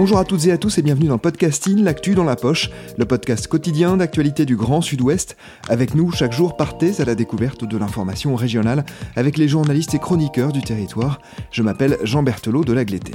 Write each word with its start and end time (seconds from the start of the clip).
Bonjour 0.00 0.16
à 0.16 0.24
toutes 0.24 0.46
et 0.46 0.50
à 0.50 0.56
tous 0.56 0.78
et 0.78 0.82
bienvenue 0.82 1.08
dans 1.08 1.18
Podcasting, 1.18 1.84
l'actu 1.84 2.14
dans 2.14 2.24
la 2.24 2.34
poche, 2.34 2.70
le 2.96 3.04
podcast 3.04 3.46
quotidien 3.48 3.98
d'actualité 3.98 4.46
du 4.46 4.56
Grand 4.56 4.80
Sud-Ouest. 4.80 5.36
Avec 5.68 5.94
nous, 5.94 6.10
chaque 6.10 6.32
jour, 6.32 6.56
partez 6.56 7.02
à 7.02 7.04
la 7.04 7.14
découverte 7.14 7.66
de 7.66 7.76
l'information 7.76 8.34
régionale 8.34 8.86
avec 9.14 9.36
les 9.36 9.46
journalistes 9.46 9.94
et 9.94 9.98
chroniqueurs 9.98 10.52
du 10.52 10.62
territoire. 10.62 11.20
Je 11.50 11.62
m'appelle 11.62 11.98
Jean 12.02 12.22
Berthelot 12.22 12.64
de 12.64 12.72
Lagleté. 12.72 13.12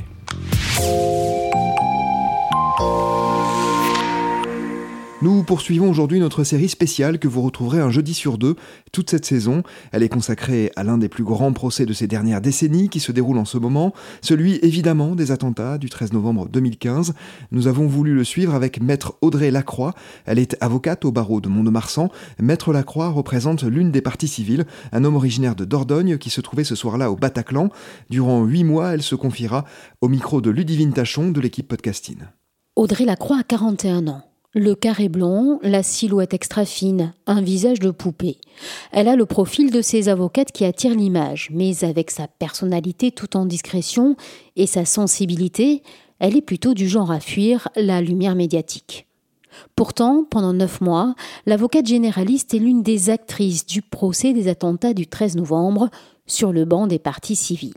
Nous 5.26 5.42
poursuivons 5.42 5.90
aujourd'hui 5.90 6.20
notre 6.20 6.44
série 6.44 6.70
spéciale 6.70 7.18
que 7.18 7.28
vous 7.28 7.42
retrouverez 7.42 7.80
un 7.80 7.90
jeudi 7.90 8.14
sur 8.14 8.38
deux 8.38 8.56
toute 8.92 9.10
cette 9.10 9.26
saison. 9.26 9.64
Elle 9.92 10.04
est 10.04 10.08
consacrée 10.08 10.72
à 10.76 10.84
l'un 10.84 11.00
des 11.00 11.10
plus 11.10 11.24
grands 11.24 11.52
procès 11.52 11.88
de 11.88 11.94
ces 11.94 12.06
dernières 12.06 12.42
décennies 12.42 12.90
qui 12.90 13.00
se 13.00 13.12
déroule 13.12 13.40
en 13.40 13.46
ce 13.46 13.58
moment, 13.58 13.92
celui 14.22 14.60
évidemment 14.62 15.16
des 15.16 15.32
attentats 15.32 15.80
du 15.80 15.90
13 15.90 16.14
novembre 16.14 16.48
2015. 16.50 17.16
Nous 17.52 17.66
avons 17.66 17.88
voulu 17.88 18.14
le 18.14 18.24
suivre 18.24 18.54
avec 18.54 18.80
maître 18.80 19.16
Audrey 19.22 19.50
Lacroix. 19.50 19.96
Elle 20.28 20.38
est 20.38 20.58
avocate 20.62 21.06
au 21.06 21.12
barreau 21.12 21.42
de 21.42 21.50
Mont-de-Marsan. 21.50 22.10
Maître 22.40 22.72
Lacroix 22.72 23.10
représente 23.10 23.64
l'une 23.64 23.90
des 23.90 24.02
parties 24.02 24.28
civiles, 24.28 24.66
un 24.92 25.04
homme 25.06 25.16
originaire 25.16 25.56
de 25.56 25.66
Dordogne 25.66 26.20
qui 26.20 26.30
se 26.30 26.40
trouvait 26.40 26.64
ce 26.64 26.76
soir-là 26.76 27.10
au 27.10 27.16
Bataclan. 27.16 27.70
Durant 28.12 28.44
huit 28.44 28.64
mois, 28.64 28.94
elle 28.94 29.02
se 29.02 29.16
confiera 29.16 29.66
au 30.02 30.08
micro 30.08 30.40
de 30.40 30.52
Ludivine 30.52 30.94
Tachon 30.94 31.32
de 31.32 31.42
l'équipe 31.42 31.68
Podcasting. 31.68 32.18
Audrey 32.76 33.06
Lacroix 33.06 33.40
a 33.40 33.44
41 33.44 34.08
ans. 34.08 34.22
Le 34.58 34.74
carré 34.74 35.10
blond, 35.10 35.60
la 35.64 35.84
silhouette 35.84 36.34
extra 36.34 36.64
fine, 36.64 37.14
un 37.28 37.42
visage 37.42 37.82
de 37.82 37.92
poupée. 37.92 38.38
Elle 38.94 39.10
a 39.10 39.18
le 39.18 39.26
profil 39.26 39.70
de 39.70 39.82
ces 39.82 40.08
avocates 40.08 40.54
qui 40.54 40.64
attirent 40.64 40.96
l'image, 40.96 41.50
mais 41.52 41.84
avec 41.84 42.10
sa 42.10 42.30
personnalité 42.30 43.12
tout 43.12 43.36
en 43.36 43.46
discrétion 43.46 44.16
et 44.56 44.66
sa 44.66 44.86
sensibilité, 44.86 45.84
elle 46.20 46.38
est 46.38 46.42
plutôt 46.42 46.74
du 46.74 46.88
genre 46.88 47.12
à 47.12 47.20
fuir 47.20 47.68
la 47.76 48.00
lumière 48.00 48.36
médiatique. 48.36 49.08
Pourtant, 49.76 50.24
pendant 50.24 50.54
neuf 50.54 50.80
mois, 50.80 51.16
l'avocate 51.46 51.88
généraliste 51.88 52.54
est 52.54 52.60
l'une 52.60 52.82
des 52.82 53.10
actrices 53.10 53.66
du 53.66 53.82
procès 53.82 54.32
des 54.32 54.48
attentats 54.48 54.94
du 54.94 55.06
13 55.06 55.36
novembre 55.36 55.90
sur 56.28 56.54
le 56.54 56.64
banc 56.64 56.88
des 56.88 57.00
partis 57.00 57.36
civils. 57.36 57.74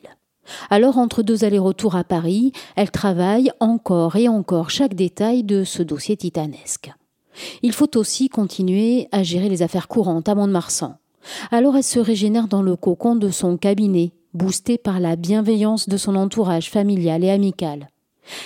Alors, 0.70 0.98
entre 0.98 1.22
deux 1.22 1.44
allers-retours 1.44 1.96
à 1.96 2.04
Paris, 2.04 2.52
elle 2.76 2.90
travaille 2.90 3.50
encore 3.60 4.16
et 4.16 4.28
encore 4.28 4.70
chaque 4.70 4.94
détail 4.94 5.44
de 5.44 5.64
ce 5.64 5.82
dossier 5.82 6.16
titanesque. 6.16 6.92
Il 7.62 7.72
faut 7.72 7.96
aussi 7.96 8.28
continuer 8.28 9.08
à 9.12 9.22
gérer 9.22 9.48
les 9.48 9.62
affaires 9.62 9.88
courantes 9.88 10.28
à 10.28 10.34
Mont-de-Marsan. 10.34 10.96
Alors 11.50 11.76
elle 11.76 11.84
se 11.84 11.98
régénère 11.98 12.48
dans 12.48 12.62
le 12.62 12.76
cocon 12.76 13.16
de 13.16 13.30
son 13.30 13.56
cabinet, 13.56 14.12
boostée 14.34 14.78
par 14.78 15.00
la 15.00 15.16
bienveillance 15.16 15.88
de 15.88 15.96
son 15.96 16.16
entourage 16.16 16.70
familial 16.70 17.24
et 17.24 17.30
amical. 17.30 17.88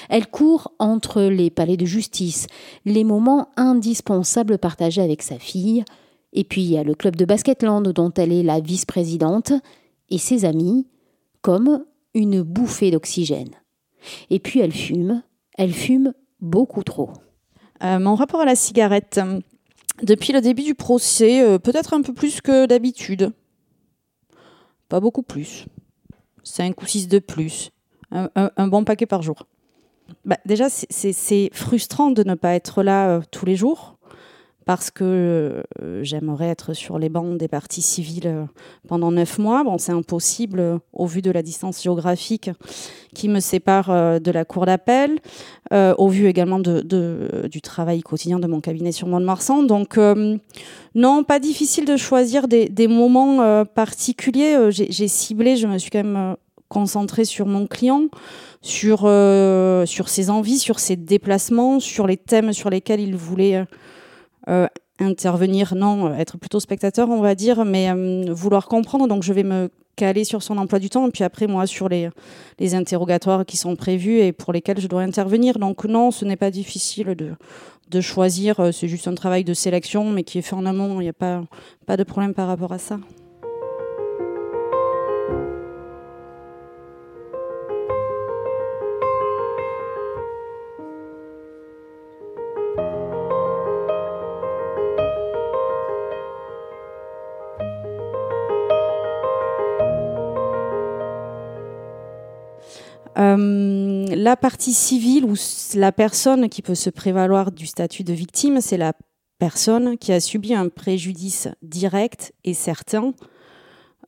Elle 0.08 0.28
court 0.28 0.73
entre 0.78 1.23
les 1.23 1.51
palais 1.51 1.77
de 1.77 1.86
justice, 1.86 2.46
les 2.85 3.05
moments 3.05 3.48
indispensables 3.57 4.58
partagés 4.58 5.02
avec 5.02 5.23
sa 5.23 5.39
fille, 5.39 5.85
et 6.33 6.45
puis 6.45 6.62
il 6.62 6.70
y 6.70 6.79
a 6.79 6.85
le 6.85 6.95
club 6.95 7.17
de 7.17 7.24
basketland 7.24 7.89
dont 7.89 8.12
elle 8.17 8.33
est 8.33 8.45
la 8.45 8.61
vice-présidente, 8.61 9.52
et 10.08 10.18
ses 10.18 10.45
amis, 10.45 10.86
comme 11.41 11.85
une 12.14 12.42
bouffée 12.42 12.90
d'oxygène. 12.90 13.50
Et 14.30 14.39
puis 14.39 14.61
elle 14.61 14.73
fume, 14.73 15.23
elle 15.56 15.73
fume 15.73 16.12
beaucoup 16.40 16.83
trop. 16.83 17.11
Euh, 17.83 17.98
mon 17.98 18.14
rapport 18.14 18.40
à 18.40 18.45
la 18.45 18.55
cigarette, 18.55 19.20
depuis 20.02 20.33
le 20.33 20.40
début 20.40 20.62
du 20.62 20.74
procès, 20.74 21.42
euh, 21.42 21.58
peut-être 21.58 21.95
un 21.95 22.02
peu 22.02 22.14
plus 22.14 22.40
que 22.40 22.67
d'habitude. 22.67 23.33
Pas 24.89 25.00
beaucoup 25.00 25.23
plus. 25.23 25.67
Cinq 26.45 26.83
ou 26.83 26.86
six 26.86 27.08
de 27.08 27.18
plus. 27.18 27.70
Un, 28.11 28.68
bon 28.68 28.84
paquet 28.84 29.06
par 29.06 29.23
jour. 29.23 29.46
Bah, 30.27 30.36
déjà, 30.44 30.68
c'est 30.68 31.50
frustrant 31.55 32.11
de 32.11 32.23
ne 32.24 32.34
pas 32.34 32.55
être 32.55 32.83
là 32.83 33.08
euh, 33.08 33.23
tous 33.30 33.46
les 33.46 33.56
jours 33.56 33.92
parce 34.64 34.90
que 34.90 35.62
euh, 35.80 36.02
j'aimerais 36.02 36.48
être 36.48 36.73
sur 36.73 36.98
les 36.98 37.08
bancs 37.08 37.36
des 37.36 37.48
partis 37.48 37.83
civils 37.83 38.27
euh, 38.27 38.45
pendant 38.89 39.11
neuf 39.11 39.39
mois. 39.39 39.64
Bon, 39.64 39.78
c'est 39.78 39.92
impossible 39.92 40.61
euh, 40.61 40.78
au 40.92 41.06
vu 41.06 41.23
de 41.23 41.30
la 41.30 41.42
distance 41.42 41.83
géographique 41.83 42.50
qui 43.14 43.28
me 43.28 43.40
sépare 43.40 44.20
de 44.20 44.30
la 44.30 44.46
cour 44.46 44.64
d'appel, 44.64 45.18
au 45.70 46.08
vu 46.08 46.28
également 46.28 46.58
de, 46.58 46.80
du 47.46 47.61
travail 47.61 48.00
quotidien 48.00 48.39
de 48.39 48.46
mon 48.46 48.62
cabinet 48.62 48.90
sur 48.90 49.06
Mont-de-Marsan. 49.06 49.64
Donc, 49.64 49.98
non, 50.94 51.23
pas 51.23 51.39
difficile 51.39 51.84
de 51.84 51.98
choisir 51.98 52.48
des, 52.48 52.89
moments 52.89 53.67
particuliers. 53.67 54.70
J'ai 54.70 55.08
ciblé, 55.08 55.58
je 55.58 55.67
me 55.67 55.77
suis 55.77 55.90
quand 55.90 56.02
même 56.02 56.36
concentrée 56.68 57.27
sur 57.27 57.44
mon 57.44 57.67
client, 57.67 58.06
sur, 58.62 59.00
sur 59.00 60.08
ses 60.08 60.30
envies, 60.30 60.58
sur 60.58 60.79
ses 60.79 60.96
déplacements, 60.96 61.80
sur 61.80 62.06
les 62.06 62.17
thèmes 62.17 62.55
sur 62.55 62.70
lesquels 62.70 63.00
il 63.00 63.14
voulait 63.14 63.67
intervenir, 65.03 65.75
non, 65.75 66.07
euh, 66.07 66.14
être 66.14 66.39
plutôt 66.39 66.61
spectateur, 66.61 67.08
on 67.08 67.20
va 67.20 67.35
dire, 67.35 67.64
mais 67.64 67.91
euh, 67.91 68.33
vouloir 68.33 68.67
comprendre. 68.67 69.08
Donc, 69.08 69.23
je 69.23 69.33
vais 69.33 69.42
me 69.42 69.70
caler 69.97 70.25
sur 70.25 70.42
son 70.42 70.57
emploi 70.58 70.79
du 70.79 70.89
temps, 70.89 71.07
et 71.07 71.11
puis 71.11 71.25
après, 71.25 71.47
moi, 71.47 71.67
sur 71.67 71.89
les, 71.89 72.11
interrogatoires 72.75 73.45
qui 73.45 73.57
sont 73.57 73.77
prévus 73.77 74.19
et 74.20 74.33
pour 74.33 74.53
lesquels 74.53 74.80
je 74.80 74.86
dois 74.86 75.03
intervenir. 75.03 75.58
Donc, 75.58 75.85
non, 75.85 76.11
ce 76.11 76.25
n'est 76.25 76.36
pas 76.36 76.51
difficile 76.51 77.14
de, 77.17 78.01
choisir. 78.01 78.70
C'est 78.73 78.89
juste 78.89 79.07
un 79.07 79.14
travail 79.14 79.45
de 79.45 79.53
sélection, 79.53 80.11
mais 80.11 80.25
qui 80.25 80.39
est 80.39 80.42
fait 80.42 80.55
en 80.55 80.64
amont. 80.64 81.01
Il 81.01 81.05
n'y 81.05 81.11
a 81.11 81.13
pas 81.13 81.97
de 81.97 82.05
problème 82.05 82.33
par 82.33 82.48
rapport 82.48 82.73
à 82.73 82.79
ça. 82.79 82.98
Euh, 103.42 104.07
la 104.14 104.36
partie 104.36 104.73
civile 104.73 105.25
ou 105.25 105.35
la 105.75 105.92
personne 105.92 106.48
qui 106.48 106.63
peut 106.63 106.75
se 106.75 106.91
prévaloir 106.91 107.51
du 107.51 107.67
statut 107.67 108.05
de 108.05 108.13
victime, 108.13 108.61
c'est 108.61 108.77
la 108.77 108.92
personne 109.39 109.98
qui 109.98 110.13
a 110.13 110.20
subi 110.20 110.55
un 110.55 110.69
préjudice 110.69 111.48
direct 111.63 112.33
et 112.45 112.55
certain 112.55 113.13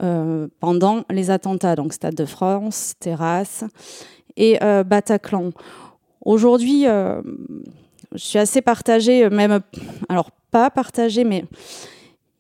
euh, 0.02 0.48
pendant 0.60 1.04
les 1.10 1.30
attentats, 1.30 1.76
donc 1.76 1.92
Stade 1.92 2.14
de 2.14 2.24
France, 2.24 2.94
Terrasse 3.00 3.64
et 4.36 4.62
euh, 4.62 4.84
Bataclan. 4.84 5.50
Aujourd'hui, 6.24 6.84
je 6.84 7.22
suis 8.16 8.38
assez 8.38 8.62
partagée, 8.62 9.28
même, 9.28 9.60
alors 10.08 10.30
pas 10.50 10.70
partagée, 10.70 11.24
mais 11.24 11.44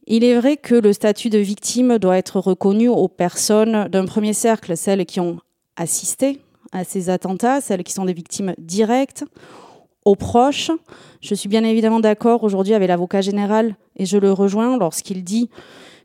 il 0.06 0.24
est 0.24 0.38
vrai 0.38 0.56
que 0.56 0.74
le 0.74 0.92
statut 0.94 1.28
de 1.28 1.38
victime 1.38 1.98
doit 1.98 2.16
être 2.16 2.40
reconnu 2.40 2.88
aux 2.88 3.08
personnes 3.08 3.88
d'un 3.88 4.06
premier 4.06 4.32
cercle, 4.32 4.74
celles 4.76 5.04
qui 5.04 5.20
ont 5.20 5.38
assisté 5.76 6.40
à 6.74 6.84
ces 6.84 7.08
attentats, 7.08 7.60
celles 7.60 7.84
qui 7.84 7.92
sont 7.92 8.04
des 8.04 8.12
victimes 8.12 8.54
directes, 8.58 9.24
aux 10.04 10.16
proches. 10.16 10.70
Je 11.22 11.34
suis 11.34 11.48
bien 11.48 11.64
évidemment 11.64 12.00
d'accord 12.00 12.44
aujourd'hui 12.44 12.74
avec 12.74 12.88
l'avocat 12.88 13.22
général 13.22 13.76
et 13.96 14.04
je 14.04 14.18
le 14.18 14.32
rejoins 14.32 14.76
lorsqu'il 14.76 15.24
dit 15.24 15.48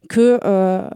que 0.08 0.40
euh, 0.44 0.88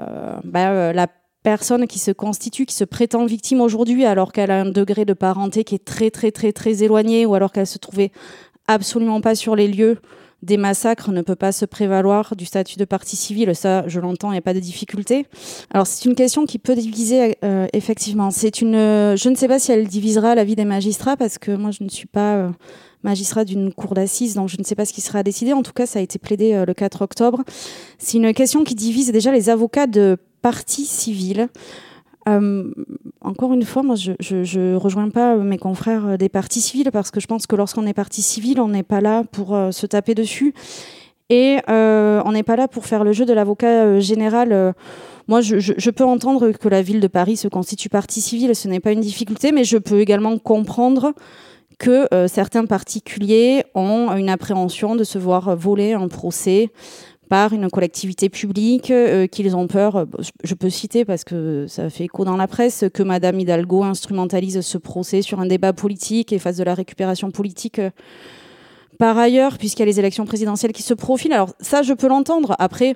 bah, 0.45 0.69
euh, 0.69 0.93
la 0.93 1.07
personne 1.43 1.87
qui 1.87 1.99
se 1.99 2.11
constitue, 2.11 2.65
qui 2.65 2.75
se 2.75 2.85
prétend 2.85 3.25
victime 3.25 3.59
aujourd'hui 3.59 4.05
alors 4.05 4.31
qu'elle 4.31 4.51
a 4.51 4.61
un 4.61 4.69
degré 4.69 5.03
de 5.03 5.13
parenté 5.13 5.65
qui 5.65 5.75
est 5.75 5.83
très 5.83 6.09
très 6.09 6.31
très 6.31 6.53
très 6.53 6.83
éloigné 6.83 7.25
ou 7.25 7.35
alors 7.35 7.51
qu'elle 7.51 7.67
se 7.67 7.77
trouvait 7.77 8.11
absolument 8.67 9.19
pas 9.19 9.35
sur 9.35 9.57
les 9.57 9.67
lieux 9.67 9.97
des 10.43 10.57
massacres 10.57 11.11
ne 11.11 11.21
peut 11.21 11.35
pas 11.35 11.51
se 11.51 11.65
prévaloir 11.65 12.35
du 12.35 12.45
statut 12.45 12.77
de 12.77 12.85
partie 12.85 13.15
civile. 13.15 13.55
Ça, 13.55 13.87
je 13.87 13.99
l'entends, 13.99 14.29
il 14.29 14.33
n'y 14.33 14.39
a 14.39 14.41
pas 14.41 14.53
de 14.53 14.59
difficulté. 14.59 15.25
Alors, 15.73 15.87
c'est 15.87 16.05
une 16.05 16.15
question 16.15 16.45
qui 16.45 16.59
peut 16.59 16.75
diviser, 16.75 17.37
euh, 17.43 17.67
effectivement. 17.73 18.29
C'est 18.29 18.61
une, 18.61 18.73
je 18.73 19.29
ne 19.29 19.35
sais 19.35 19.47
pas 19.47 19.57
si 19.57 19.71
elle 19.71 19.87
divisera 19.87 20.35
la 20.35 20.43
vie 20.43 20.55
des 20.55 20.65
magistrats 20.65 21.15
parce 21.15 21.37
que 21.37 21.51
moi, 21.51 21.71
je 21.71 21.83
ne 21.83 21.89
suis 21.89 22.07
pas 22.07 22.35
euh, 22.35 22.49
magistrat 23.03 23.45
d'une 23.45 23.73
cour 23.73 23.93
d'assises, 23.93 24.35
donc 24.35 24.49
je 24.49 24.57
ne 24.59 24.63
sais 24.63 24.75
pas 24.75 24.85
ce 24.85 24.93
qui 24.93 25.01
sera 25.01 25.23
décidé. 25.23 25.53
En 25.53 25.63
tout 25.63 25.73
cas, 25.73 25.85
ça 25.85 25.99
a 25.99 26.01
été 26.01 26.19
plaidé 26.19 26.63
le 26.67 26.73
4 26.73 27.01
octobre. 27.01 27.43
C'est 27.97 28.17
une 28.17 28.33
question 28.33 28.65
qui 28.65 28.75
divise 28.75 29.11
déjà 29.11 29.31
les 29.31 29.49
avocats 29.49 29.87
de 29.87 30.17
partis 30.41 30.85
civils. 30.85 31.47
Euh, 32.27 32.71
encore 33.21 33.53
une 33.53 33.63
fois, 33.63 33.83
moi, 33.83 33.95
je, 33.95 34.13
je, 34.19 34.75
rejoins 34.75 35.09
pas 35.09 35.35
mes 35.35 35.57
confrères 35.57 36.17
des 36.17 36.29
partis 36.29 36.61
civils 36.61 36.89
parce 36.91 37.11
que 37.11 37.19
je 37.19 37.27
pense 37.27 37.47
que 37.47 37.55
lorsqu'on 37.55 37.85
est 37.85 37.93
parti 37.93 38.21
civil, 38.21 38.59
on 38.59 38.69
n'est 38.69 38.83
pas 38.83 39.01
là 39.01 39.23
pour 39.31 39.55
euh, 39.55 39.71
se 39.71 39.85
taper 39.85 40.15
dessus 40.15 40.53
et 41.29 41.57
euh, 41.69 42.21
on 42.25 42.31
n'est 42.31 42.43
pas 42.43 42.55
là 42.55 42.67
pour 42.67 42.85
faire 42.85 43.03
le 43.03 43.11
jeu 43.11 43.25
de 43.25 43.33
l'avocat 43.33 43.99
général. 43.99 44.73
moi, 45.27 45.41
je, 45.41 45.59
je, 45.59 45.89
peux 45.89 46.03
entendre 46.03 46.51
que 46.51 46.69
la 46.69 46.81
ville 46.81 46.99
de 46.99 47.07
Paris 47.07 47.37
se 47.37 47.47
constitue 47.47 47.89
partie 47.89 48.21
civile, 48.21 48.55
ce 48.55 48.67
n'est 48.67 48.81
pas 48.81 48.91
une 48.91 49.01
difficulté, 49.01 49.51
mais 49.51 49.63
je 49.63 49.77
peux 49.77 49.99
également 49.99 50.37
comprendre 50.37 51.13
que 51.79 52.07
certains 52.27 52.65
particuliers 52.65 53.63
ont 53.73 54.11
une 54.15 54.29
appréhension 54.29 54.95
de 54.95 55.03
se 55.03 55.17
voir 55.17 55.55
voler 55.55 55.93
un 55.93 56.07
procès 56.07 56.69
par 57.33 57.51
une 57.51 57.67
collectivité 57.67 58.29
publique, 58.29 58.91
euh, 58.91 59.25
qu'ils 59.25 59.55
ont 59.55 59.65
peur, 59.65 60.05
je 60.43 60.53
peux 60.53 60.69
citer 60.69 61.03
parce 61.03 61.23
que 61.23 61.65
ça 61.67 61.89
fait 61.89 62.03
écho 62.03 62.25
dans 62.25 62.37
la 62.37 62.47
presse, 62.47 62.85
que 62.93 63.01
Madame 63.01 63.39
Hidalgo 63.39 63.83
instrumentalise 63.83 64.61
ce 64.61 64.77
procès 64.77 65.23
sur 65.23 65.39
un 65.39 65.47
débat 65.47 65.73
politique 65.73 66.31
et 66.31 66.37
fasse 66.37 66.57
de 66.57 66.63
la 66.63 66.75
récupération 66.75 67.31
politique 67.31 67.79
euh, 67.79 67.89
par 68.99 69.17
ailleurs, 69.17 69.57
puisqu'il 69.57 69.79
y 69.79 69.81
a 69.81 69.87
les 69.87 69.97
élections 69.97 70.25
présidentielles 70.25 70.73
qui 70.73 70.83
se 70.83 70.93
profilent. 70.93 71.33
Alors 71.33 71.55
ça, 71.59 71.81
je 71.81 71.93
peux 71.93 72.07
l'entendre. 72.07 72.55
Après, 72.59 72.95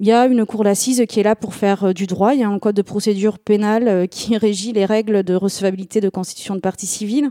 il 0.00 0.06
y 0.06 0.12
a 0.12 0.26
une 0.26 0.46
cour 0.46 0.62
d'assises 0.62 1.04
qui 1.08 1.18
est 1.18 1.24
là 1.24 1.34
pour 1.34 1.54
faire 1.54 1.84
euh, 1.84 1.92
du 1.92 2.06
droit. 2.06 2.32
Il 2.32 2.40
y 2.40 2.44
a 2.44 2.48
un 2.48 2.58
code 2.60 2.76
de 2.76 2.82
procédure 2.82 3.38
pénale 3.38 3.88
euh, 3.88 4.06
qui 4.06 4.36
régit 4.38 4.72
les 4.72 4.84
règles 4.84 5.24
de 5.24 5.34
recevabilité 5.34 6.00
de 6.00 6.08
constitution 6.08 6.54
de 6.54 6.60
partie 6.60 6.86
civile. 6.86 7.30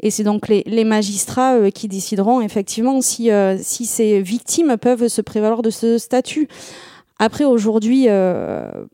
Et 0.00 0.10
c'est 0.10 0.24
donc 0.24 0.48
les, 0.48 0.84
magistrats 0.84 1.54
euh, 1.54 1.70
qui 1.70 1.88
décideront 1.88 2.42
effectivement 2.42 3.00
si, 3.00 3.30
si 3.60 3.86
ces 3.86 4.20
victimes 4.20 4.76
peuvent 4.76 5.08
se 5.08 5.22
prévaloir 5.22 5.62
de 5.62 5.70
ce 5.70 5.96
statut. 5.96 6.48
Après, 7.18 7.44
aujourd'hui, 7.44 8.08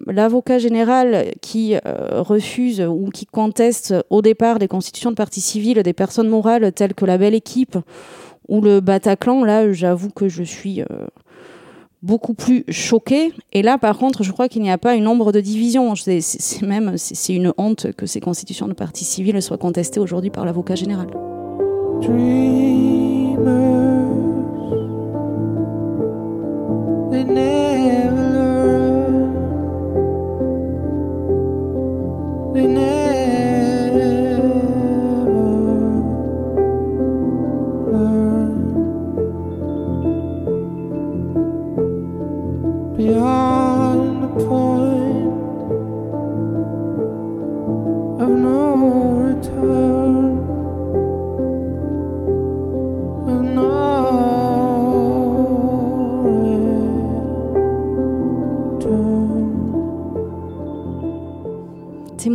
l'avocat 0.07 0.59
général 0.59 1.33
qui 1.41 1.77
refuse 1.87 2.83
ou 2.83 3.09
qui 3.09 3.25
conteste 3.25 3.95
au 4.11 4.21
départ 4.21 4.59
des 4.59 4.69
constitutions 4.69 5.11
de 5.11 5.15
partie 5.17 5.41
civile 5.41 5.83
des 5.83 5.95
personnes 5.95 6.29
morales 6.29 6.73
telles 6.73 6.93
que 6.93 7.07
la 7.07 7.17
Belle 7.17 7.35
Équipe 7.35 7.79
ou 8.49 8.61
le 8.61 8.81
Bataclan, 8.81 9.45
là, 9.45 9.73
j'avoue 9.73 10.11
que 10.11 10.29
je 10.29 10.43
suis 10.43 10.83
beaucoup 12.03 12.35
plus 12.35 12.65
choqué. 12.69 13.33
Et 13.53 13.63
là, 13.63 13.79
par 13.79 13.99
contre, 13.99 14.23
je 14.23 14.33
crois 14.33 14.49
qu'il 14.49 14.63
n'y 14.63 14.71
a 14.71 14.79
pas 14.79 14.95
une 14.95 15.07
ombre 15.07 15.33
de 15.33 15.41
division. 15.41 15.95
C'est 15.95 16.63
même 16.63 16.95
c'est 16.97 17.35
une 17.35 17.53
honte 17.59 17.93
que 17.93 18.07
ces 18.07 18.21
constitutions 18.21 18.69
de 18.69 18.75
partie 18.75 19.05
civile 19.05 19.41
soient 19.43 19.59
contestées 19.59 20.01
aujourd'hui 20.01 20.31
par 20.31 20.45
l'avocat 20.45 20.75
général. 20.75 21.09
témoigner 32.69 32.98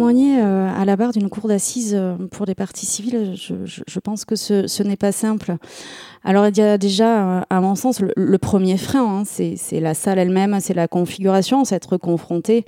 euh, 0.01 0.71
à 0.75 0.85
la 0.85 0.95
barre 0.95 1.11
d'une 1.11 1.29
cour 1.29 1.47
d'assises 1.47 1.93
euh, 1.95 2.15
pour 2.31 2.45
des 2.45 2.55
parties 2.55 2.85
civiles, 2.85 3.35
je, 3.35 3.99
pense 3.99 4.25
que 4.25 4.35
ce, 4.35 4.83
n'est 4.83 4.95
pas 4.95 5.11
simple. 5.11 5.55
Alors 6.23 6.47
il 6.47 6.57
y 6.57 6.61
a 6.61 6.77
déjà, 6.77 7.39
euh, 7.39 7.41
à 7.49 7.61
mon 7.61 7.75
sens, 7.75 8.01
le, 8.01 8.37
premier 8.37 8.77
frein, 8.77 9.21
hein, 9.21 9.23
c'est 9.25 9.79
la 9.79 9.93
salle 9.93 10.19
elle-même, 10.19 10.59
c'est 10.59 10.73
la 10.73 10.87
configuration, 10.87 11.65
c'est 11.65 11.75
être 11.75 11.97
confronté 11.97 12.65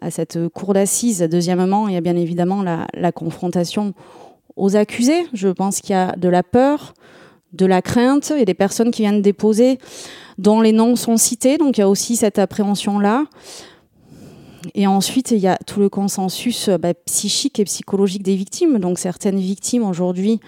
à 0.00 0.10
cette 0.10 0.48
cour 0.48 0.74
d'assises. 0.74 1.20
Deuxièmement, 1.30 1.88
il 1.88 1.94
y 1.94 1.96
a 1.96 2.00
bien 2.00 2.16
évidemment 2.16 2.62
la, 2.62 3.12
confrontation 3.12 3.94
aux 4.56 4.76
accusés. 4.76 5.26
Je 5.32 5.48
pense 5.48 5.80
qu'il 5.80 5.94
y 5.94 5.98
a 5.98 6.14
de 6.16 6.28
la 6.28 6.42
peur, 6.42 6.94
de 7.52 7.66
la 7.66 7.82
crainte, 7.82 8.30
et 8.30 8.44
des 8.44 8.54
personnes 8.54 8.90
qui 8.90 9.02
viennent 9.02 9.22
déposer 9.22 9.78
dont 10.38 10.60
les 10.60 10.72
noms 10.72 10.94
sont 10.94 11.16
cités, 11.16 11.58
donc 11.58 11.78
il 11.78 11.80
y 11.80 11.84
a 11.84 11.88
aussi 11.88 12.14
cette 12.16 12.38
appréhension-là. 12.38 13.24
Et 14.74 14.86
ensuite, 14.86 15.30
il 15.30 15.38
y 15.38 15.46
a 15.46 15.56
tout 15.66 15.80
le 15.80 15.88
consensus 15.88 16.68
euh, 16.68 16.78
bah, 16.78 16.94
psychique 16.94 17.58
et 17.60 17.64
psychologique 17.64 18.22
des 18.22 18.34
victimes. 18.34 18.78
Donc 18.78 18.98
certaines 18.98 19.38
victimes 19.38 19.84
aujourd'hui 19.84 20.40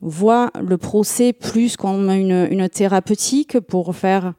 voient 0.00 0.50
le 0.60 0.78
procès 0.78 1.32
plus 1.32 1.76
comme 1.76 2.08
une, 2.10 2.68
thérapeutique 2.68 3.60
pour 3.60 3.94
faire 3.94 4.34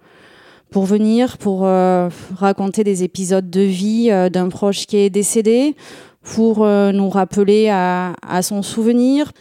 pour 0.72 0.86
venir, 0.86 1.38
pour 1.38 1.66
euh, 1.66 2.08
raconter 2.34 2.86
des 2.86 3.04
épisodes 3.04 3.50
de 3.50 3.60
vie 3.60 4.08
euh, 4.10 4.30
d'un 4.30 4.48
proche 4.48 4.86
qui 4.86 4.96
est 4.96 5.10
décédé, 5.10 5.76
pour 6.22 6.60
nous 6.60 7.10
rappeler 7.10 7.70
à, 7.70 8.14
à, 8.22 8.44
son 8.44 8.62
souvenir. 8.62 9.32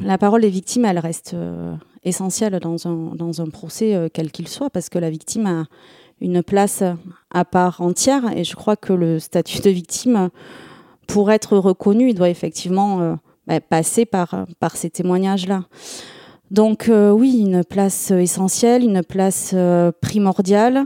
La 0.00 0.18
parole 0.18 0.42
des 0.42 0.48
victimes, 0.48 0.84
elle 0.84 1.00
reste 1.00 1.34
essentielle 2.04 2.60
dans 2.60 2.86
un, 2.86 3.16
dans 3.16 3.40
un 3.40 3.50
procès, 3.50 4.08
quel 4.14 4.30
qu'il 4.30 4.46
soit, 4.46 4.70
parce 4.70 4.88
que 4.88 5.00
la 5.00 5.10
victime 5.10 5.46
a 5.46 5.64
une 6.20 6.42
place 6.42 6.82
à 7.30 7.44
part 7.44 7.80
entière. 7.80 8.36
Et 8.36 8.44
je 8.44 8.54
crois 8.56 8.76
que 8.76 8.92
le 8.92 9.18
statut 9.18 9.60
de 9.60 9.70
victime, 9.70 10.30
pour 11.06 11.30
être 11.30 11.56
reconnu, 11.56 12.10
il 12.10 12.14
doit 12.14 12.28
effectivement 12.28 13.00
euh, 13.00 13.14
bah, 13.46 13.60
passer 13.60 14.04
par, 14.04 14.46
par 14.58 14.76
ces 14.76 14.90
témoignages-là. 14.90 15.64
Donc 16.50 16.88
euh, 16.88 17.10
oui, 17.10 17.38
une 17.40 17.64
place 17.64 18.10
essentielle, 18.10 18.82
une 18.82 19.02
place 19.02 19.52
euh, 19.54 19.92
primordiale. 20.00 20.84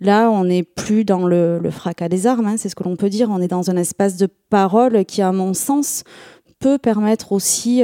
Là, 0.00 0.30
on 0.30 0.44
n'est 0.44 0.62
plus 0.62 1.04
dans 1.04 1.26
le, 1.26 1.60
fracas 1.70 2.08
des 2.08 2.26
armes, 2.26 2.46
hein, 2.46 2.56
c'est 2.58 2.68
ce 2.68 2.74
que 2.74 2.84
l'on 2.84 2.96
peut 2.96 3.08
dire. 3.08 3.30
On 3.30 3.40
est 3.40 3.48
dans 3.48 3.70
un 3.70 3.76
espace 3.76 4.16
de 4.16 4.28
parole 4.50 5.04
qui, 5.06 5.22
à 5.22 5.32
mon 5.32 5.54
sens, 5.54 6.04
peut 6.58 6.76
permettre 6.76 7.32
aussi 7.32 7.82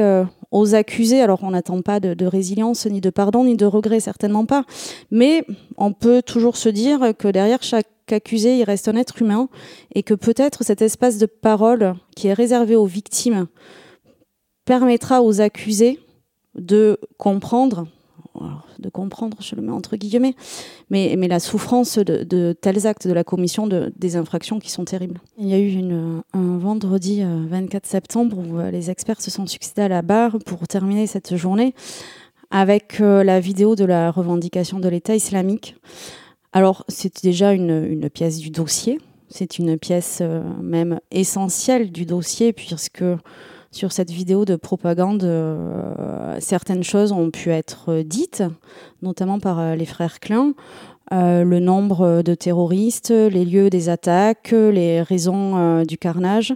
aux 0.52 0.74
accusés. 0.74 1.20
Alors 1.20 1.42
on 1.42 1.50
n'attend 1.50 1.82
pas 1.82 1.98
de, 1.98 2.26
résilience, 2.26 2.86
ni 2.86 3.00
de 3.00 3.10
pardon, 3.10 3.44
ni 3.44 3.56
de 3.56 3.66
regret, 3.66 3.98
certainement 3.98 4.46
pas. 4.46 4.64
Mais 5.10 5.44
on 5.76 5.92
peut 5.92 6.22
toujours 6.22 6.56
se 6.56 6.68
dire 6.68 7.12
que 7.18 7.28
derrière 7.28 7.62
chaque 7.62 7.88
accusé, 8.10 8.58
il 8.58 8.64
reste 8.64 8.88
un 8.88 8.96
être 8.96 9.20
humain 9.22 9.48
et 9.94 10.02
que 10.02 10.14
peut-être 10.14 10.62
cet 10.62 10.82
espace 10.82 11.18
de 11.18 11.26
parole 11.26 11.94
qui 12.14 12.28
est 12.28 12.34
réservé 12.34 12.76
aux 12.76 12.86
victimes 12.86 13.46
permettra 14.64 15.22
aux 15.22 15.40
accusés 15.40 15.98
de 16.54 16.98
comprendre 17.16 17.86
de 18.78 18.88
comprendre, 18.88 19.36
je 19.40 19.54
le 19.54 19.62
mets 19.62 19.72
entre 19.72 19.96
guillemets, 19.96 20.34
mais, 20.90 21.14
mais 21.18 21.28
la 21.28 21.40
souffrance 21.40 21.98
de, 21.98 22.52
tels 22.52 22.86
actes 22.86 23.06
de 23.06 23.12
la 23.12 23.24
commission 23.24 23.66
de, 23.66 23.92
des 23.96 24.16
infractions 24.16 24.58
qui 24.58 24.70
sont 24.70 24.84
terribles. 24.84 25.20
Il 25.38 25.48
y 25.48 25.54
a 25.54 25.58
eu 25.58 25.72
une, 25.72 26.22
un 26.32 26.58
vendredi 26.58 27.22
24 27.22 27.84
euh, 27.84 27.88
septembre 27.88 28.38
où 28.38 28.58
euh, 28.58 28.70
les 28.70 28.90
experts 28.90 29.20
se 29.20 29.30
sont 29.30 29.46
succédés 29.46 29.82
à 29.82 29.88
la 29.88 30.02
barre 30.02 30.38
pour 30.44 30.66
terminer 30.68 31.06
cette 31.06 31.36
journée 31.36 31.74
avec 32.50 33.00
euh, 33.00 33.24
la 33.24 33.40
vidéo 33.40 33.76
de 33.76 33.84
la 33.84 34.10
revendication 34.10 34.78
de 34.78 34.88
l'État 34.88 35.14
islamique. 35.14 35.76
Alors, 36.52 36.84
c'est 36.88 37.22
déjà 37.22 37.52
une, 37.52 38.10
pièce 38.10 38.38
du 38.38 38.50
dossier, 38.50 39.00
c'est 39.30 39.58
une 39.58 39.78
pièce 39.78 40.22
même 40.60 41.00
essentielle 41.10 41.90
du 41.90 42.04
dossier 42.04 42.52
puisque 42.52 43.04
sur 43.72 43.90
cette 43.90 44.10
vidéo 44.10 44.44
de 44.44 44.54
propagande, 44.54 45.24
euh, 45.24 46.36
certaines 46.40 46.84
choses 46.84 47.10
ont 47.10 47.30
pu 47.30 47.50
être 47.50 48.02
dites, 48.02 48.44
notamment 49.00 49.40
par 49.40 49.58
euh, 49.58 49.74
les 49.74 49.86
frères 49.86 50.20
Klein. 50.20 50.52
Euh, 51.12 51.42
le 51.42 51.58
nombre 51.58 52.22
de 52.22 52.34
terroristes, 52.34 53.10
les 53.10 53.44
lieux 53.44 53.70
des 53.70 53.88
attaques, 53.88 54.52
les 54.52 55.02
raisons 55.02 55.82
du 55.82 55.98
carnage. 55.98 56.54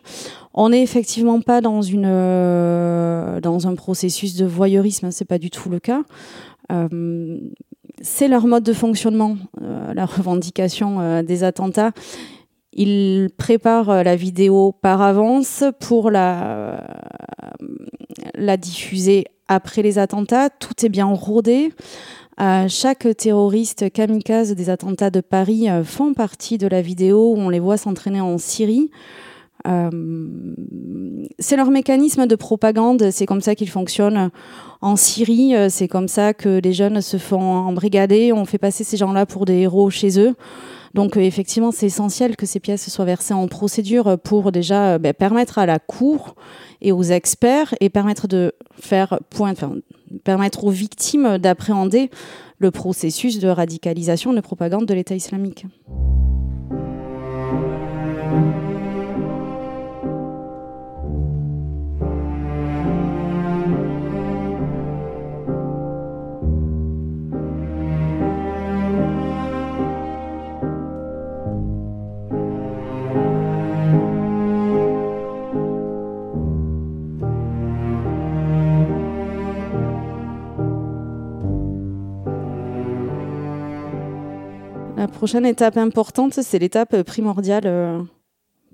On 0.55 0.71
n'est 0.71 0.83
effectivement 0.83 1.43
pas 1.43 1.61
dans 1.61 1.83
une 1.83 2.11
dans 3.43 3.67
un 3.67 3.75
processus 3.75 4.35
de 4.37 4.47
voyeurisme, 4.47 5.07
hein, 5.07 5.11
c'est 5.11 5.27
pas 5.27 5.39
du 5.39 5.51
tout 5.51 5.69
le 5.69 5.79
cas. 5.79 6.03
c'est 8.01 8.29
leur 8.29 8.47
mode 8.47 8.63
de 8.63 8.73
fonctionnement, 8.73 9.37
la 9.61 10.07
revendication 10.07 11.23
des 11.23 11.45
attentats. 11.45 11.93
Il 12.79 13.31
prépare 13.39 13.89
euh, 13.89 14.03
la 14.03 14.17
vidéo 14.17 14.73
par 14.73 15.01
avance 15.01 15.65
pour 15.81 16.11
la, 16.11 16.87
la 18.35 18.57
diffuser 18.59 19.25
après 19.49 19.81
les 19.81 19.99
attentats. 19.99 20.51
Tout 20.51 20.85
est 20.85 20.91
bien 20.91 21.07
rodé. 21.07 21.73
Euh, 22.39 22.67
chaque 22.69 23.09
terroriste 23.17 23.91
kamikaze 23.91 24.55
des 24.55 24.69
attentats 24.69 25.09
de 25.09 25.23
Paris 25.23 25.71
euh, 25.71 25.85
font 25.85 26.13
partie 26.13 26.59
de 26.59 26.67
la 26.67 26.83
vidéo 26.83 27.33
où 27.33 27.39
on 27.39 27.49
les 27.49 27.61
voit 27.61 27.79
s'entraîner 27.79 28.21
en 28.21 28.37
Syrie. 28.37 28.91
C'est 31.39 31.57
leur 31.57 31.71
mécanisme 31.71 32.27
de 32.27 32.37
propagande, 32.37 33.11
c'est 33.11 33.27
comme 33.27 33.41
ça 33.41 33.55
qu'ils 33.55 33.69
fonctionnent 33.69 34.31
en 34.81 34.97
Syrie, 34.97 35.55
c'est 35.71 35.89
comme 35.89 36.09
ça 36.09 36.35
que 36.35 36.61
les 36.63 36.73
jeunes 36.73 37.01
se 37.01 37.17
font 37.17 37.41
embrigader, 37.41 38.33
on 38.33 38.45
fait 38.45 38.59
passer 38.59 38.85
ces 38.85 38.97
gens-là 38.97 39.27
pour 39.27 39.45
des 39.45 39.55
héros 39.55 39.91
chez 39.91 40.21
eux. 40.21 40.35
Donc 40.95 41.17
effectivement, 41.17 41.73
c'est 41.73 41.87
essentiel 41.87 42.37
que 42.37 42.47
ces 42.47 42.59
pièces 42.59 42.89
soient 42.89 43.05
versées 43.05 43.35
en 43.35 43.49
procédure 43.49 44.19
pour 44.19 44.51
déjà 44.51 44.99
ben, 44.99 45.13
permettre 45.13 45.59
à 45.59 45.67
la 45.67 45.79
cour 45.79 46.37
et 46.81 46.93
aux 46.93 47.03
experts 47.03 47.75
et 47.81 47.91
permettre 47.91 48.29
de 48.29 48.55
faire 48.81 49.19
point, 49.29 49.55
permettre 50.25 50.65
aux 50.65 50.71
victimes 50.71 51.39
d'appréhender 51.39 52.11
le 52.59 52.71
processus 52.71 53.39
de 53.39 53.49
radicalisation, 53.49 54.33
de 54.33 54.41
propagande 54.41 54.87
de 54.87 54.95
l'État 54.95 55.15
islamique. 55.15 55.67
La 84.97 85.09
prochaine 85.09 85.45
étape 85.45 85.77
importante, 85.77 86.33
c'est 86.33 86.59
l'étape 86.59 87.03
primordiale. 87.03 87.65
Euh, 87.67 88.01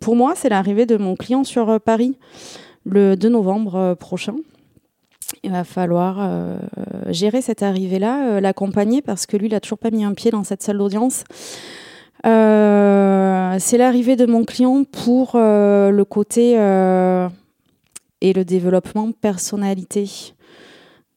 pour 0.00 0.14
moi, 0.14 0.34
c'est 0.36 0.48
l'arrivée 0.48 0.86
de 0.86 0.96
mon 0.96 1.16
client 1.16 1.42
sur 1.42 1.68
euh, 1.68 1.78
Paris 1.80 2.16
le 2.84 3.16
2 3.16 3.28
novembre 3.28 3.74
euh, 3.74 3.94
prochain. 3.96 4.36
Il 5.42 5.50
va 5.50 5.64
falloir 5.64 6.30
gérer 7.08 7.40
cette 7.40 7.62
arrivée-là, 7.62 8.40
l'accompagner 8.40 9.00
parce 9.00 9.26
que 9.26 9.36
lui, 9.36 9.46
il 9.46 9.52
n'a 9.52 9.60
toujours 9.60 9.78
pas 9.78 9.90
mis 9.90 10.04
un 10.04 10.12
pied 10.12 10.30
dans 10.30 10.44
cette 10.44 10.62
salle 10.62 10.76
d'audience. 10.78 11.24
c'est 12.22 13.78
l'arrivée 13.78 14.14
de 14.14 14.26
mon 14.26 14.44
client 14.44 14.84
pour 14.84 15.32
le 15.34 16.02
côté 16.02 16.52
et 18.20 18.32
le 18.32 18.44
développement 18.44 19.10
personnalité 19.12 20.34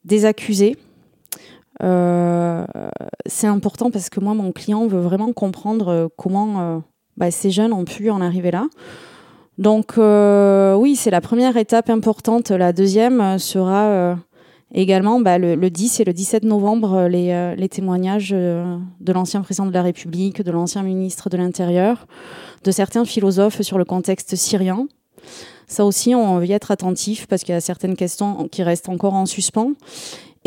des 0.04 0.24
accusés. 0.24 0.76
Euh, 1.82 2.64
c'est 3.26 3.46
important 3.46 3.90
parce 3.90 4.08
que 4.08 4.20
moi, 4.20 4.34
mon 4.34 4.52
client 4.52 4.86
veut 4.86 5.00
vraiment 5.00 5.32
comprendre 5.32 5.88
euh, 5.88 6.08
comment 6.16 6.60
euh, 6.60 6.78
bah, 7.16 7.30
ces 7.30 7.50
jeunes 7.50 7.72
ont 7.72 7.84
pu 7.84 8.10
en 8.10 8.20
arriver 8.20 8.50
là. 8.50 8.66
Donc 9.58 9.94
oui, 9.96 10.96
c'est 10.96 11.10
la 11.10 11.22
première 11.22 11.56
étape 11.56 11.88
importante. 11.88 12.50
La 12.50 12.74
deuxième 12.74 13.38
sera 13.38 14.14
également 14.74 15.18
bah, 15.18 15.38
le, 15.38 15.56
10 15.56 16.00
et 16.00 16.04
le 16.04 16.12
17 16.12 16.42
novembre 16.42 17.08
les, 17.08 17.54
les 17.56 17.68
témoignages 17.70 18.32
de 18.32 19.12
l'ancien 19.14 19.40
président 19.40 19.64
de 19.64 19.72
la 19.72 19.80
République, 19.80 20.42
de 20.42 20.50
l'ancien 20.50 20.82
ministre 20.82 21.30
de 21.30 21.38
l'Intérieur, 21.38 22.06
de 22.64 22.70
certains 22.70 23.06
philosophes 23.06 23.62
sur 23.62 23.78
le 23.78 23.86
contexte 23.86 24.36
syrien. 24.36 24.88
Ça 25.68 25.86
aussi, 25.86 26.14
on 26.14 26.38
va 26.38 26.44
y 26.44 26.52
être 26.52 26.70
attentif 26.70 27.26
parce 27.26 27.42
qu'il 27.42 27.54
y 27.54 27.56
a 27.56 27.62
certaines 27.62 27.96
questions 27.96 28.48
qui 28.48 28.62
restent 28.62 28.90
encore 28.90 29.14
en 29.14 29.24
suspens. 29.24 29.72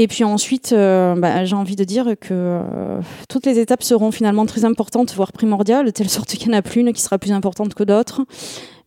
Et 0.01 0.07
puis 0.07 0.23
ensuite, 0.23 0.71
euh, 0.71 1.13
bah, 1.15 1.43
j'ai 1.43 1.57
envie 1.57 1.75
de 1.75 1.83
dire 1.83 2.15
que 2.21 2.29
euh, 2.31 3.01
toutes 3.27 3.45
les 3.45 3.59
étapes 3.59 3.83
seront 3.83 4.11
finalement 4.11 4.45
très 4.45 4.63
importantes, 4.63 5.13
voire 5.13 5.33
primordiales, 5.33 5.87
de 5.87 5.91
telle 5.91 6.07
sorte 6.07 6.29
qu'il 6.29 6.47
n'y 6.47 6.55
en 6.55 6.59
a 6.59 6.61
plus 6.61 6.79
une 6.79 6.93
qui 6.93 7.01
sera 7.01 7.17
plus 7.17 7.33
importante 7.33 7.73
que 7.73 7.83
d'autres. 7.83 8.21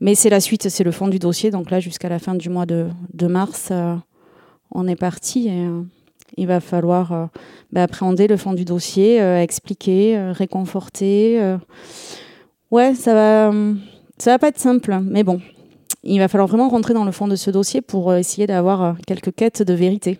Mais 0.00 0.14
c'est 0.14 0.30
la 0.30 0.40
suite, 0.40 0.70
c'est 0.70 0.84
le 0.84 0.90
fond 0.90 1.08
du 1.08 1.18
dossier. 1.18 1.50
Donc 1.50 1.70
là, 1.70 1.80
jusqu'à 1.80 2.08
la 2.08 2.18
fin 2.18 2.34
du 2.34 2.48
mois 2.48 2.64
de, 2.64 2.86
mars, 3.26 3.68
euh, 3.70 3.94
on 4.70 4.88
est 4.88 4.96
parti 4.96 5.48
et 5.48 5.68
il 6.38 6.46
va 6.46 6.60
falloir 6.60 7.28
bah, 7.72 7.82
appréhender 7.82 8.26
le 8.26 8.38
fond 8.38 8.54
du 8.54 8.64
dossier, 8.64 9.18
expliquer, 9.18 10.18
réconforter. 10.32 11.56
Ouais, 12.70 12.94
ça 12.94 13.12
va, 13.12 13.52
ça 14.16 14.30
va 14.30 14.38
pas 14.38 14.48
être 14.48 14.58
simple, 14.58 14.98
mais 15.02 15.24
bon, 15.24 15.42
il 16.04 16.20
va 16.20 16.28
falloir 16.28 16.48
vraiment 16.48 16.70
rentrer 16.70 16.94
dans 16.94 17.04
le 17.04 17.12
fond 17.12 17.28
de 17.28 17.36
ce 17.36 17.50
dossier 17.50 17.82
pour 17.82 18.14
essayer 18.14 18.46
d'avoir 18.46 18.96
quelques 19.06 19.34
quêtes 19.34 19.62
de 19.62 19.74
vérité. 19.74 20.18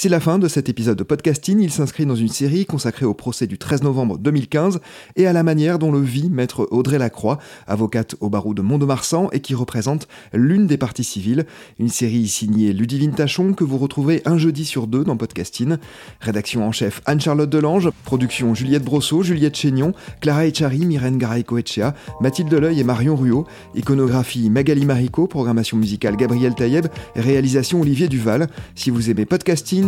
C'est 0.00 0.08
la 0.08 0.20
fin 0.20 0.38
de 0.38 0.46
cet 0.46 0.68
épisode 0.68 0.96
de 0.96 1.02
podcasting. 1.02 1.58
Il 1.58 1.72
s'inscrit 1.72 2.06
dans 2.06 2.14
une 2.14 2.28
série 2.28 2.66
consacrée 2.66 3.04
au 3.04 3.14
procès 3.14 3.48
du 3.48 3.58
13 3.58 3.82
novembre 3.82 4.16
2015 4.16 4.78
et 5.16 5.26
à 5.26 5.32
la 5.32 5.42
manière 5.42 5.80
dont 5.80 5.90
le 5.90 6.00
vit 6.00 6.30
maître 6.30 6.68
Audrey 6.70 6.98
Lacroix, 6.98 7.40
avocate 7.66 8.14
au 8.20 8.30
barreau 8.30 8.54
de 8.54 8.62
Mont-de-Marsan 8.62 9.28
et 9.32 9.40
qui 9.40 9.56
représente 9.56 10.06
l'une 10.32 10.68
des 10.68 10.76
parties 10.76 11.02
civiles. 11.02 11.46
Une 11.80 11.88
série 11.88 12.28
signée 12.28 12.72
Ludivine 12.72 13.12
Tachon 13.12 13.54
que 13.54 13.64
vous 13.64 13.76
retrouverez 13.76 14.22
un 14.24 14.38
jeudi 14.38 14.64
sur 14.64 14.86
deux 14.86 15.02
dans 15.02 15.16
podcasting. 15.16 15.78
Rédaction 16.20 16.64
en 16.64 16.70
chef 16.70 17.02
Anne-Charlotte 17.04 17.50
Delange, 17.50 17.90
production 18.04 18.54
Juliette 18.54 18.84
Brosseau, 18.84 19.24
Juliette 19.24 19.56
Chénion, 19.56 19.94
Clara 20.20 20.46
Echari, 20.46 20.86
Myrène 20.86 21.18
Garay-Coetchea, 21.18 21.92
Mathilde 22.20 22.50
Deleuil 22.50 22.78
et 22.78 22.84
Marion 22.84 23.16
Ruot, 23.16 23.48
iconographie 23.74 24.48
Magali 24.48 24.86
Marico, 24.86 25.26
programmation 25.26 25.76
musicale 25.76 26.14
Gabriel 26.16 26.54
Taïeb, 26.54 26.86
réalisation 27.16 27.80
Olivier 27.80 28.06
Duval. 28.06 28.46
Si 28.76 28.90
vous 28.90 29.10
aimez 29.10 29.24
podcasting, 29.24 29.87